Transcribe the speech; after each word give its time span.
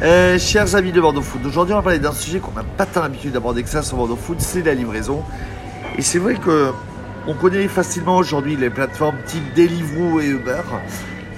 Euh, 0.00 0.38
chers 0.38 0.76
amis 0.76 0.92
de 0.92 1.00
Bordeaux 1.00 1.22
Food, 1.22 1.44
aujourd'hui 1.44 1.74
on 1.74 1.78
va 1.78 1.82
parler 1.82 1.98
d'un 1.98 2.12
sujet 2.12 2.38
qu'on 2.38 2.52
n'a 2.52 2.62
pas 2.62 2.86
tant 2.86 3.02
l'habitude 3.02 3.32
d'aborder 3.32 3.64
que 3.64 3.68
ça 3.68 3.82
sur 3.82 3.96
Bordeaux 3.96 4.14
Food, 4.14 4.40
c'est 4.40 4.62
la 4.62 4.74
livraison. 4.74 5.24
Et 5.96 6.02
c'est 6.02 6.18
vrai 6.18 6.36
que 6.36 6.70
on 7.26 7.34
connaît 7.34 7.66
facilement 7.66 8.16
aujourd'hui 8.16 8.56
les 8.56 8.70
plateformes 8.70 9.16
type 9.26 9.42
Deliveroo 9.54 10.20
et 10.20 10.26
Uber. 10.26 10.62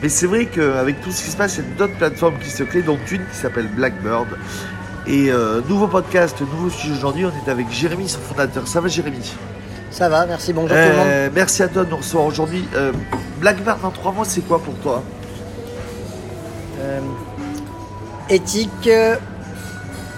Mais 0.03 0.11
c'est 0.11 0.27
vrai 0.27 0.45
qu'avec 0.45 1.01
tout 1.01 1.11
ce 1.11 1.25
qui 1.25 1.31
se 1.31 1.37
passe, 1.39 1.57
il 1.57 1.65
y 1.65 1.67
a 1.67 1.79
d'autres 1.79 1.97
plateformes 1.97 2.39
qui 2.39 2.51
se 2.51 2.63
créent, 2.63 2.83
dont 2.83 2.99
une 3.11 3.27
qui 3.27 3.37
s'appelle 3.37 3.69
Blackbird. 3.69 4.29
Et 5.07 5.31
euh, 5.33 5.63
nouveau 5.67 5.87
podcast, 5.89 6.39
nouveau 6.41 6.69
sujet 6.69 6.93
aujourd'hui, 6.93 7.25
on 7.25 7.33
est 7.47 7.51
avec 7.51 7.71
Jérémy, 7.71 8.09
son 8.11 8.21
fondateur. 8.21 8.69
Ça 8.69 8.83
va 8.83 8.89
Jérémy? 8.89 9.35
Ça 9.91 10.09
va, 10.11 10.27
merci, 10.27 10.53
bonjour 10.53 10.69
tout 10.69 10.75
le 10.75 10.97
monde. 10.97 11.07
Euh, 11.07 11.29
Merci 11.35 11.63
à 11.63 11.69
toi 11.69 11.85
de 11.85 11.91
nous 11.91 11.97
recevoir 11.97 12.27
aujourd'hui. 12.27 12.65
Blackbird 13.41 13.81
dans 13.81 13.91
trois 13.91 14.13
mois, 14.13 14.27
c'est 14.27 14.43
quoi 14.43 14.59
pour 14.59 14.75
toi? 14.75 15.03
Éthique, 18.31 18.87
euh, 18.87 19.17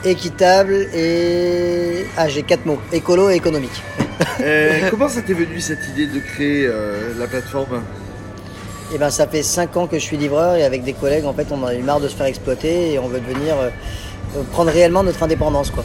équitable 0.05 0.75
et... 0.95 2.05
Ah, 2.17 2.29
j'ai 2.29 2.43
quatre 2.43 2.67
mots. 2.67 2.79
Écolo 2.93 3.31
et 3.31 3.35
économique. 3.35 3.83
Euh, 4.41 4.89
Comment 4.91 5.09
ça 5.09 5.21
t'est 5.23 5.33
venu 5.33 5.61
cette 5.61 5.89
idée 5.89 6.07
de 6.07 6.21
créer 6.21 6.67
euh, 6.67 7.13
la 7.19 7.27
plateforme? 7.27 7.83
Et 8.95 8.99
ben 8.99 9.11
ça 9.11 9.27
fait 9.27 9.43
cinq 9.43 9.77
ans 9.77 9.89
que 9.89 9.99
je 9.99 10.03
suis 10.05 10.17
livreur 10.17 10.55
et 10.55 10.65
avec 10.65 10.85
des 10.85 10.93
collègues, 10.93 11.25
en 11.25 11.33
fait, 11.33 11.47
on 11.51 11.61
en 11.63 11.67
a 11.67 11.75
eu 11.75 11.83
marre 11.83 11.99
de 11.99 12.07
se 12.07 12.15
faire 12.15 12.27
exploiter 12.27 12.93
et 12.93 12.99
on 13.01 13.09
veut 13.09 13.21
devenir... 13.21 13.57
euh, 13.57 13.71
prendre 14.53 14.71
réellement 14.71 15.03
notre 15.03 15.23
indépendance, 15.23 15.71
quoi. 15.71 15.85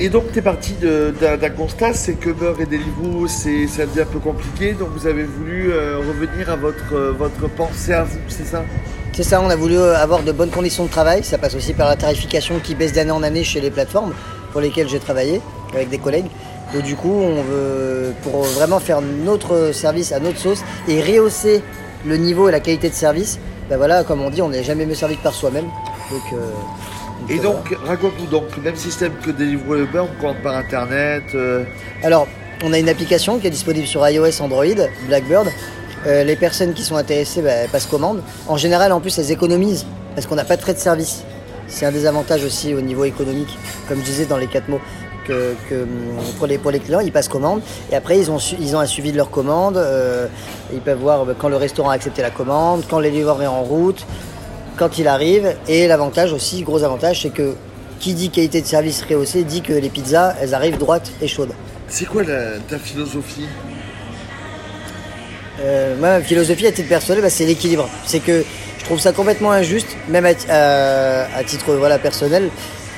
Et 0.00 0.08
donc, 0.08 0.30
tu 0.32 0.38
es 0.38 0.42
parti 0.42 0.74
d'un 0.74 1.50
constat, 1.50 1.92
c'est 1.92 2.14
que 2.14 2.30
Uber 2.30 2.52
et 2.60 2.66
Deliveroo, 2.66 3.26
c'est 3.26 3.66
ça 3.66 3.84
devient 3.84 4.02
un 4.02 4.06
peu 4.06 4.20
compliqué, 4.20 4.72
donc 4.72 4.90
vous 4.90 5.08
avez 5.08 5.24
voulu 5.24 5.72
euh, 5.72 5.98
revenir 5.98 6.50
à 6.50 6.56
votre, 6.56 6.94
euh, 6.94 7.12
votre 7.12 7.48
pensée 7.48 7.92
à 7.92 8.04
vous, 8.04 8.20
c'est 8.28 8.46
ça? 8.46 8.64
C'est 9.12 9.24
ça, 9.24 9.40
on 9.40 9.50
a 9.50 9.56
voulu 9.56 9.76
euh, 9.76 9.96
avoir 9.96 10.22
de 10.22 10.30
bonnes 10.30 10.50
conditions 10.50 10.84
de 10.84 10.90
travail. 10.90 11.24
Ça 11.24 11.38
passe 11.38 11.54
aussi 11.54 11.72
par 11.74 11.88
la 11.88 11.96
tarification 11.96 12.60
qui 12.62 12.74
baisse 12.74 12.92
d'année 12.92 13.10
en 13.10 13.22
année 13.22 13.42
chez 13.42 13.60
les 13.60 13.70
plateformes 13.70 14.12
pour 14.52 14.60
lesquelles 14.60 14.88
j'ai 14.88 15.00
travaillé 15.00 15.40
avec 15.74 15.88
des 15.88 15.98
collègues. 15.98 16.26
Donc 16.72 16.82
du 16.82 16.94
coup, 16.94 17.10
on 17.12 17.42
veut 17.42 18.12
pour 18.22 18.42
vraiment 18.42 18.78
faire 18.78 19.00
notre 19.00 19.72
service 19.72 20.12
à 20.12 20.20
notre 20.20 20.38
sauce 20.38 20.60
et 20.86 21.02
rehausser 21.02 21.62
le 22.06 22.16
niveau 22.16 22.48
et 22.48 22.52
la 22.52 22.60
qualité 22.60 22.88
de 22.90 22.94
service. 22.94 23.38
Ben 23.68 23.76
voilà, 23.76 24.04
comme 24.04 24.22
on 24.22 24.30
dit, 24.30 24.40
on 24.40 24.50
n'est 24.50 24.62
jamais 24.62 24.86
mieux 24.86 24.94
servi 24.94 25.16
que 25.16 25.22
par 25.22 25.34
soi-même. 25.34 25.64
Donc, 25.64 26.22
euh, 26.32 26.50
Et 27.28 27.38
euh, 27.38 27.42
donc, 27.42 27.76
raconte-nous 27.84 28.26
donc, 28.26 28.56
même 28.62 28.76
système 28.76 29.12
que 29.24 29.30
Deliveroo 29.30 29.76
et 29.76 29.80
Uber, 29.80 30.00
on 30.00 30.20
commande 30.20 30.42
par 30.42 30.56
Internet. 30.56 31.24
euh, 31.34 31.64
Alors, 32.04 32.28
on 32.62 32.72
a 32.72 32.78
une 32.78 32.88
application 32.88 33.38
qui 33.38 33.46
est 33.46 33.50
disponible 33.50 33.86
sur 33.86 34.08
iOS, 34.08 34.40
Android, 34.40 34.64
Blackbird. 35.08 35.48
Euh, 36.06 36.24
les 36.24 36.36
personnes 36.36 36.74
qui 36.74 36.82
sont 36.82 36.96
intéressées 36.96 37.42
bah, 37.42 37.66
passent 37.70 37.86
commande. 37.86 38.22
En 38.46 38.56
général, 38.56 38.92
en 38.92 39.00
plus, 39.00 39.18
elles 39.18 39.30
économisent 39.30 39.86
parce 40.14 40.26
qu'on 40.26 40.36
n'a 40.36 40.44
pas 40.44 40.56
de 40.56 40.62
frais 40.62 40.74
de 40.74 40.78
service. 40.78 41.22
C'est 41.66 41.86
un 41.86 41.92
des 41.92 42.06
avantages 42.06 42.44
aussi 42.44 42.74
au 42.74 42.80
niveau 42.80 43.04
économique, 43.04 43.58
comme 43.88 43.98
je 43.98 44.04
disais 44.04 44.24
dans 44.24 44.38
les 44.38 44.46
quatre 44.46 44.68
mots. 44.68 44.80
Que, 45.26 45.54
hum, 45.72 45.88
pour, 46.38 46.46
les, 46.46 46.58
les 46.72 46.80
clients, 46.80 47.00
ils 47.00 47.12
passent 47.12 47.28
commande 47.28 47.60
et 47.92 47.94
après 47.94 48.18
ils 48.18 48.30
ont, 48.30 48.38
un 48.80 48.86
suivi 48.86 49.12
de 49.12 49.18
leur 49.18 49.30
commande. 49.30 49.76
euh, 49.76 50.26
ils 50.72 50.80
peuvent 50.80 51.00
voir 51.00 51.26
bah, 51.26 51.34
quand 51.38 51.50
le 51.50 51.56
restaurant 51.56 51.90
a 51.90 51.94
accepté 51.96 52.22
la 52.22 52.30
commande, 52.30 52.84
quand 52.88 52.98
le 52.98 53.10
livreur 53.10 53.42
est 53.42 53.46
en 53.46 53.62
route, 53.62 54.06
quand 54.78 54.96
il 54.96 55.06
arrive. 55.06 55.54
Et 55.68 55.86
l'avantage 55.86 56.32
aussi, 56.32 56.62
gros 56.62 56.82
avantage, 56.82 57.20
c'est 57.20 57.28
que 57.28 57.52
qui 58.00 58.14
dit 58.14 58.30
qualité 58.30 58.62
de 58.62 58.66
service 58.66 59.04
rehaussée 59.06 59.44
dit 59.44 59.60
que 59.60 59.74
les 59.74 59.90
pizzas, 59.90 60.34
elles 60.40 60.54
arrivent 60.54 60.78
droites 60.78 61.12
et 61.20 61.28
chaudes. 61.28 61.52
C'est 61.88 62.06
quoi 62.06 62.22
ta 62.24 62.78
philosophie? 62.78 63.46
Euh, 65.60 65.96
moi, 65.98 66.18
ma 66.18 66.20
philosophie 66.22 66.66
à 66.66 66.72
titre 66.72 66.88
personnel, 66.88 67.22
bah, 67.22 67.30
c'est 67.30 67.44
l'équilibre. 67.46 67.88
C'est 68.06 68.20
que 68.20 68.44
je 68.78 68.84
trouve 68.84 69.00
ça 69.00 69.12
complètement 69.12 69.50
injuste, 69.50 69.96
même 70.08 70.24
à, 70.24 70.34
ti- 70.34 70.48
à- 70.50 71.26
à 71.36 71.44
titre 71.44 71.98
personnel, 72.00 72.50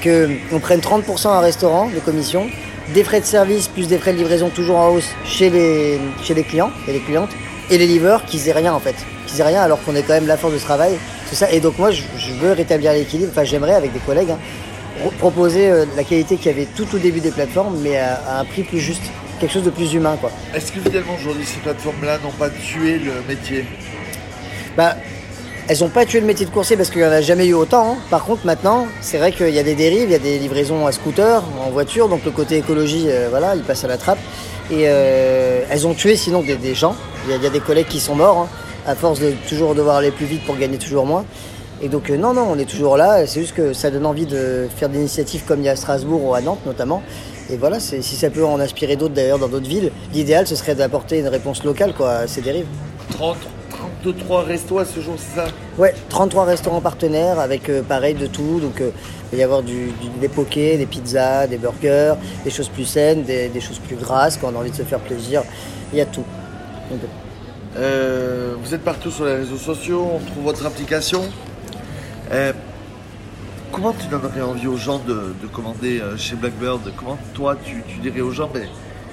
qu'on 0.03 0.61
prenne 0.61 0.81
30% 0.81 1.29
à 1.29 1.33
un 1.37 1.41
restaurant 1.41 1.89
de 1.89 2.01
commission, 2.01 2.47
des 2.95 3.05
frais 3.05 3.21
de 3.21 3.27
service 3.27 3.69
plus 3.69 3.87
des 3.87 3.99
frais 3.99 4.13
de 4.13 4.19
livraison 4.19 4.49
toujours 4.49 4.77
en 4.77 4.89
hausse 4.89 5.09
chez 5.25 5.49
les, 5.51 5.99
clients 6.45 6.71
et 6.89 6.93
les 6.93 7.01
clientes, 7.01 7.31
et 7.71 7.79
les 7.79 7.87
livreurs 7.87 8.25
qui 8.25 8.41
aient 8.49 8.53
rien 8.53 8.73
en 8.73 8.81
fait. 8.81 8.97
Qu'ils 9.27 9.41
aient 9.41 9.45
rien 9.45 9.63
alors 9.63 9.83
qu'on 9.85 9.95
est 9.95 10.03
quand 10.03 10.15
même 10.15 10.27
la 10.27 10.37
force 10.37 10.55
de 10.55 10.59
travail. 10.59 10.93
C'est 11.29 11.37
ça. 11.37 11.51
Et 11.53 11.61
donc 11.61 11.79
moi, 11.79 11.91
je, 11.93 12.03
veux 12.41 12.53
rétablir 12.53 12.93
l'équilibre. 12.93 13.31
Enfin, 13.33 13.45
j'aimerais 13.45 13.75
avec 13.75 13.93
des 13.93 14.01
collègues 14.01 14.31
hein, 14.33 14.39
proposer 15.09 15.71
euh, 15.71 15.87
la 15.97 16.05
qualité 16.05 16.37
qu'il 16.37 16.47
y 16.47 16.55
avait 16.55 16.67
tout 16.77 16.87
au 16.95 16.99
début 16.99 17.21
des 17.21 17.31
plateformes, 17.31 17.79
mais 17.83 17.97
à, 17.97 18.21
à 18.29 18.41
un 18.41 18.45
prix 18.45 18.63
plus 18.63 18.79
juste. 18.81 19.03
Quelque 19.41 19.53
chose 19.55 19.65
de 19.65 19.71
plus 19.71 19.95
humain, 19.95 20.19
quoi. 20.21 20.31
Est-ce 20.55 20.71
que 20.71 20.81
finalement 20.81 21.15
aujourd'hui 21.19 21.47
ces 21.47 21.61
plateformes-là 21.61 22.19
n'ont 22.23 22.31
pas 22.33 22.51
tué 22.51 22.99
le 22.99 23.13
métier? 23.27 23.65
Bah, 24.77 24.97
elles 25.67 25.79
n'ont 25.81 25.89
pas 25.89 26.05
tué 26.05 26.21
le 26.21 26.27
métier 26.27 26.45
de 26.45 26.51
coursier 26.51 26.77
parce 26.77 26.91
qu'il 26.91 27.01
n'y 27.01 27.07
en 27.07 27.11
a 27.13 27.23
jamais 27.23 27.47
eu 27.47 27.55
autant. 27.55 27.93
hein. 27.93 27.97
Par 28.11 28.25
contre, 28.25 28.45
maintenant, 28.45 28.87
c'est 29.01 29.17
vrai 29.17 29.33
qu'il 29.33 29.49
y 29.49 29.59
a 29.59 29.63
des 29.63 29.75
dérives, 29.75 30.03
il 30.09 30.13
y 30.13 30.15
a 30.15 30.19
des 30.19 30.39
livraisons 30.39 30.87
à 30.87 30.93
scooter, 30.93 31.43
en 31.67 31.71
voiture, 31.71 32.11
donc 32.11 32.23
le 32.27 32.33
côté 32.33 32.59
écologie, 32.59 33.07
euh, 33.09 33.29
voilà, 33.31 33.57
il 33.57 33.63
passe 33.63 33.83
à 33.83 33.89
la 33.89 33.97
trappe. 33.97 34.19
Et 34.71 34.85
euh, 34.89 35.63
elles 35.71 35.87
ont 35.87 35.95
tué 35.95 36.17
sinon 36.17 36.43
des, 36.43 36.57
des 36.57 36.75
gens. 36.75 36.95
Il 37.25 37.31
y, 37.31 37.33
a, 37.33 37.37
il 37.37 37.43
y 37.43 37.47
a 37.47 37.51
des 37.51 37.61
collègues 37.61 37.89
qui 37.89 37.99
sont 38.01 38.15
morts, 38.17 38.41
hein, 38.41 38.49
à 38.87 38.95
force 38.95 39.21
de 39.21 39.33
toujours 39.49 39.75
devoir 39.75 39.97
aller 39.97 40.11
plus 40.11 40.27
vite 40.27 40.45
pour 40.45 40.59
gagner 40.59 40.77
toujours 40.77 41.07
moins. 41.07 41.25
Et 41.83 41.89
donc, 41.89 42.11
euh, 42.11 42.17
non, 42.17 42.35
non, 42.35 42.47
on 42.51 42.59
est 42.59 42.69
toujours 42.69 42.97
là. 42.97 43.27
C'est 43.27 43.41
juste 43.41 43.55
que 43.55 43.73
ça 43.73 43.91
donne 43.91 44.05
envie 44.07 44.27
de 44.27 44.69
faire 44.77 44.89
des 44.89 44.99
initiatives 44.99 45.45
comme 45.47 45.61
il 45.61 45.65
y 45.65 45.69
a 45.69 45.73
à 45.73 45.77
Strasbourg 45.77 46.23
ou 46.25 46.35
à 46.35 46.41
Nantes 46.41 46.65
notamment. 46.67 47.03
Et 47.51 47.57
voilà, 47.57 47.81
si 47.81 48.03
ça 48.03 48.31
peut 48.31 48.45
en 48.45 48.61
inspirer 48.61 48.97
d'autres 48.97 49.15
d'ailleurs 49.15 49.39
dans 49.39 49.49
d'autres 49.49 49.69
villes, 49.69 49.91
l'idéal 50.13 50.47
ce 50.47 50.55
serait 50.55 50.75
d'apporter 50.77 51.19
une 51.19 51.27
réponse 51.27 51.65
locale 51.65 51.95
quoi, 51.95 52.11
à 52.13 52.27
ces 52.29 52.43
dérives. 52.43 52.67
30, 53.13 53.37
33 54.05 54.43
restos 54.45 54.79
à 54.79 54.85
ce 54.85 55.01
jour, 55.01 55.15
c'est 55.19 55.41
ça? 55.41 55.47
Ouais, 55.77 55.93
33 56.11 56.45
restaurants 56.45 56.81
partenaires 56.81 57.41
avec 57.41 57.69
euh, 57.69 57.83
pareil 57.83 58.15
de 58.15 58.27
tout. 58.29 58.61
Donc 58.61 58.81
euh, 58.81 58.91
il 59.33 59.37
va 59.37 59.41
y 59.41 59.43
avoir 59.45 59.63
du, 59.63 59.87
du- 59.87 60.09
des 60.21 60.29
pokés, 60.29 60.77
des 60.77 60.87
pizzas, 60.87 61.49
des 61.49 61.57
burgers, 61.59 62.15
des 62.45 62.51
choses 62.51 62.69
plus 62.69 62.85
saines, 62.85 63.25
des, 63.25 63.49
des 63.49 63.61
choses 63.61 63.79
plus 63.81 63.97
grasses 63.97 64.37
quand 64.37 64.53
on 64.53 64.57
a 64.57 64.61
envie 64.61 64.71
de 64.71 64.77
se 64.77 64.83
faire 64.83 65.01
plaisir. 65.01 65.43
Il 65.93 65.99
y 65.99 66.03
a 66.03 66.07
tout. 66.07 66.25
Donc, 66.91 67.01
Euh, 67.79 68.55
vous 68.63 68.75
êtes 68.75 68.83
partout 68.83 69.11
sur 69.11 69.25
les 69.25 69.35
réseaux 69.37 69.57
sociaux, 69.57 70.05
on 70.15 70.19
trouve 70.19 70.45
votre 70.45 70.67
application. 70.67 71.23
Euh, 72.33 72.53
comment 73.73 73.93
tu 73.93 74.07
donnerais 74.07 74.41
envie 74.41 74.69
aux 74.69 74.77
gens 74.77 75.01
de, 75.01 75.35
de 75.43 75.47
commander 75.49 76.01
euh, 76.01 76.17
chez 76.17 76.37
Blackbird? 76.37 76.93
Comment 76.97 77.19
toi 77.35 77.57
tu, 77.65 77.83
dirais 78.01 78.21
aux 78.21 78.31
gens, 78.31 78.49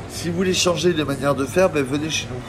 si 0.10 0.30
vous 0.30 0.36
voulez 0.36 0.54
changer 0.54 0.94
de 0.94 1.04
manière 1.04 1.34
de 1.34 1.46
faire, 1.46 1.70
ben, 1.70 1.84
venez 1.84 2.12
chez 2.12 2.28
nous. 2.30 2.40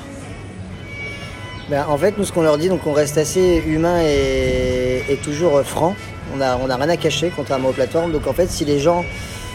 Ben, 1.71 1.87
en 1.89 1.97
fait, 1.97 2.19
nous, 2.19 2.25
ce 2.25 2.33
qu'on 2.33 2.43
leur 2.43 2.59
dit, 2.59 2.69
donc 2.69 2.87
on 2.87 2.93
reste 2.93 3.17
assez 3.17 3.63
humain 3.67 4.01
et, 4.03 5.19
toujours 5.25 5.57
euh, 5.57 5.63
franc. 5.63 5.95
On 6.35 6.37
n'a 6.37 6.57
rien 6.57 6.89
à 6.89 6.97
cacher, 6.99 7.33
contrairement 7.35 7.71
aux 7.71 7.73
plateformes. 7.73 8.13
Donc 8.13 8.27
en 8.27 8.35
fait, 8.35 8.51
si 8.51 8.65
les 8.65 8.79
gens. 8.79 9.05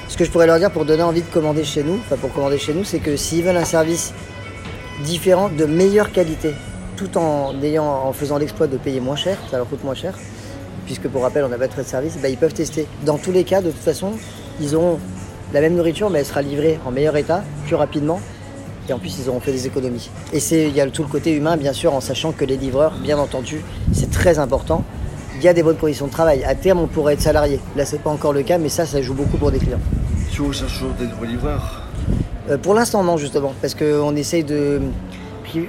Ce 0.09 0.17
que 0.17 0.25
je 0.25 0.31
pourrais 0.31 0.45
leur 0.45 0.59
dire 0.59 0.69
pour 0.69 0.85
donner 0.85 1.01
envie 1.01 1.21
de 1.21 1.31
commander 1.33 1.63
chez 1.63 1.81
nous, 1.81 1.95
enfin 1.95 2.17
pour 2.17 2.31
commander 2.33 2.59
chez 2.59 2.73
nous, 2.73 2.83
c'est 2.83 2.99
que 2.99 3.15
s'ils 3.15 3.41
veulent 3.43 3.57
un 3.57 3.65
service 3.65 4.13
différent, 5.03 5.49
de 5.49 5.65
meilleure 5.65 6.11
qualité, 6.11 6.53
tout 6.97 7.17
en 7.17 8.13
faisant 8.13 8.37
l'exploit 8.37 8.67
de 8.67 8.77
payer 8.77 8.99
moins 8.99 9.15
cher, 9.15 9.37
ça 9.49 9.57
leur 9.57 9.67
coûte 9.67 9.83
moins 9.83 9.95
cher, 9.95 10.13
puisque 10.85 11.07
pour 11.07 11.23
rappel, 11.23 11.43
on 11.43 11.49
n'a 11.49 11.57
pas 11.57 11.67
de 11.67 11.73
frais 11.73 11.83
de 11.83 11.87
service, 11.87 12.17
ben, 12.21 12.29
ils 12.29 12.37
peuvent 12.37 12.53
tester. 12.53 12.87
Dans 13.05 13.17
tous 13.17 13.31
les 13.31 13.43
cas, 13.43 13.61
de 13.61 13.71
toute 13.71 13.81
façon, 13.81 14.11
ils 14.61 14.75
auront 14.75 14.99
la 15.53 15.61
même 15.61 15.75
nourriture, 15.75 16.09
mais 16.09 16.19
elle 16.19 16.25
sera 16.25 16.41
livrée 16.41 16.79
en 16.85 16.91
meilleur 16.91 17.15
état, 17.15 17.43
plus 17.65 17.75
rapidement, 17.75 18.19
et 18.89 18.93
en 18.93 18.99
plus, 18.99 19.17
ils 19.19 19.29
auront 19.29 19.39
fait 19.39 19.51
des 19.51 19.67
économies. 19.67 20.09
Et 20.33 20.39
c'est, 20.39 20.67
il 20.67 20.75
y 20.75 20.81
a 20.81 20.87
tout 20.87 21.03
le 21.03 21.07
côté 21.07 21.31
humain, 21.31 21.57
bien 21.57 21.73
sûr, 21.73 21.93
en 21.93 22.01
sachant 22.01 22.31
que 22.31 22.43
les 22.43 22.57
livreurs, 22.57 22.93
bien 23.01 23.17
entendu, 23.17 23.63
c'est 23.93 24.11
très 24.11 24.39
important. 24.39 24.83
Il 25.35 25.43
y 25.43 25.47
a 25.47 25.53
des 25.53 25.63
bonnes 25.63 25.77
conditions 25.77 26.07
de 26.07 26.11
travail. 26.11 26.43
À 26.43 26.55
terme, 26.55 26.79
on 26.79 26.87
pourrait 26.87 27.13
être 27.13 27.21
salarié. 27.21 27.59
Là, 27.75 27.85
c'est 27.85 28.01
pas 28.01 28.09
encore 28.09 28.33
le 28.33 28.43
cas, 28.43 28.57
mais 28.57 28.69
ça, 28.69 28.85
ça 28.85 29.01
joue 29.01 29.13
beaucoup 29.13 29.37
pour 29.37 29.51
des 29.51 29.59
clients. 29.59 29.79
Tu 30.31 30.41
recherches 30.41 30.79
toujours 30.79 30.93
des 30.93 31.07
nouveaux 31.07 31.25
livreurs. 31.25 31.83
Euh, 32.49 32.57
pour 32.57 32.73
l'instant, 32.73 33.03
non, 33.03 33.17
justement, 33.17 33.53
parce 33.61 33.73
qu'on 33.73 34.15
essaye 34.15 34.43
de 34.43 34.81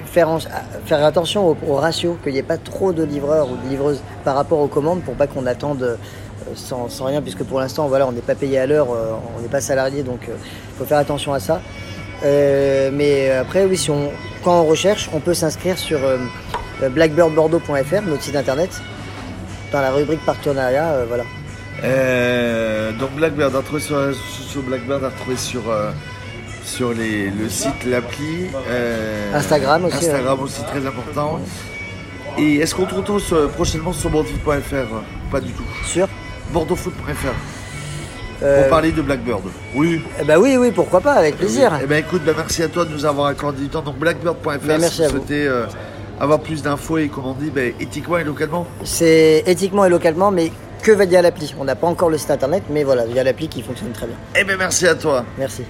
faire, 0.07 0.29
en- 0.29 0.39
faire 0.87 1.05
attention 1.05 1.57
au, 1.67 1.75
ratio, 1.75 2.19
qu'il 2.23 2.33
n'y 2.33 2.39
ait 2.39 2.43
pas 2.43 2.59
trop 2.59 2.93
de 2.93 3.03
livreurs 3.03 3.49
ou 3.51 3.57
de 3.57 3.69
livreuses 3.69 4.01
par 4.25 4.35
rapport 4.37 4.59
aux 4.59 4.69
commandes, 4.69 5.03
pour 5.03 5.15
pas 5.15 5.27
qu'on 5.27 5.47
attende 5.47 5.83
euh, 5.83 5.97
sans, 6.55 6.89
rien, 7.05 7.23
puisque 7.23 7.45
pour 7.45 7.61
l'instant, 7.61 7.89
voilà, 7.89 8.07
on 8.07 8.13
n'est 8.13 8.21
pas 8.21 8.35
payé 8.35 8.59
à 8.59 8.67
l'heure, 8.67 8.89
euh, 8.93 9.13
on 9.37 9.43
n'est 9.43 9.49
pas 9.49 9.61
salarié, 9.61 10.03
donc 10.03 10.21
il 10.29 10.79
faut 10.79 10.85
faire 10.85 10.99
attention 10.99 11.33
à 11.33 11.41
ça. 11.41 11.61
Euh, 12.25 12.91
mais 12.93 13.31
après, 13.31 13.65
oui, 13.65 13.77
si 13.77 13.91
on, 13.91 14.11
quand 14.43 14.61
on 14.61 14.65
recherche, 14.65 15.11
on 15.13 15.21
peut 15.21 15.35
s'inscrire 15.35 15.79
sur 15.79 15.99
euh, 16.03 16.19
blackbirdbordeaux.fr, 16.89 18.03
notre 18.07 18.23
site 18.23 18.37
internet, 18.37 18.71
dans 19.73 19.81
la 19.81 19.91
rubrique 19.91 20.25
partenariat, 20.25 20.91
euh, 20.93 21.05
voilà. 21.09 21.25
Euh, 21.83 22.93
donc 22.93 23.11
Blackbird, 23.13 23.55
à 23.55 23.59
retrouver 23.59 23.81
sur, 23.83 24.15
sur 24.15 24.63
Blackbird, 24.63 25.05
à 25.05 25.09
retrouver 25.09 25.37
sur, 25.37 25.69
euh, 25.71 25.91
sur 26.65 26.93
les, 26.93 27.31
le 27.31 27.49
site, 27.49 27.85
l'appli. 27.87 28.47
euh, 28.69 29.35
Instagram 29.35 29.85
aussi, 29.85 29.97
Instagram 29.97 30.41
aussi, 30.41 30.63
très 30.65 30.87
important. 30.87 31.41
Et 32.39 32.57
est-ce 32.57 32.75
qu'on 32.75 32.87
te 32.87 32.95
retrouve 32.95 33.21
sur- 33.21 33.49
prochainement 33.51 33.93
sur 33.93 34.11
bordeauxfoot.fr 34.11 35.03
Pas 35.31 35.41
du 35.41 35.53
tout? 35.53 35.63
Sur 35.87 36.09
bordeauxfoot.fr 36.53 37.29
euh, 38.43 38.61
Pour 38.63 38.71
parler 38.71 38.91
de 38.93 39.03
Blackbird. 39.03 39.43
Oui. 39.75 40.03
eh 40.21 40.25
ben 40.25 40.39
oui, 40.39 40.57
oui, 40.57 40.73
pourquoi 40.73 41.01
pas, 41.01 41.13
avec 41.13 41.37
plaisir. 41.37 41.79
Eh 41.83 41.87
ben 41.87 41.99
écoute, 41.99 42.23
ben, 42.25 42.35
merci 42.37 42.63
à 42.63 42.69
toi 42.69 42.85
de 42.85 42.91
nous 42.91 43.05
avoir 43.05 43.27
accordé 43.29 43.63
du 43.63 43.69
temps. 43.69 43.83
Donc 43.83 43.99
blackbird.fr 43.99 44.59
Ben, 44.67 44.81
si 44.83 45.03
vous 45.03 45.09
souhaitez 45.11 45.47
euh, 45.47 45.67
avoir 46.19 46.41
plus 46.41 46.63
d'infos 46.63 46.99
et 46.99 47.09
comme 47.09 47.27
on 47.27 47.35
dit, 47.35 47.51
ben, 47.51 47.73
éthiquement 47.79 48.19
et 48.19 48.25
localement. 48.25 48.67
C'est 48.83 49.45
éthiquement 49.47 49.85
et 49.85 49.89
localement, 49.91 50.31
mais 50.33 50.51
que 50.83 50.91
via 50.93 51.23
l'appli. 51.23 51.55
On 51.61 51.65
n'a 51.65 51.77
pas 51.77 51.87
encore 51.87 52.11
le 52.11 52.19
site 52.19 52.31
internet, 52.33 52.65
mais 52.69 52.83
voilà, 52.85 53.07
via 53.07 53.23
l'appli 53.23 53.49
qui 53.49 53.63
fonctionne 53.63 53.93
très 53.93 54.07
bien. 54.07 54.17
Eh 54.37 54.43
bien, 54.45 54.57
merci 54.57 54.87
à 54.89 54.95
toi. 54.97 55.25
Merci. 55.39 55.63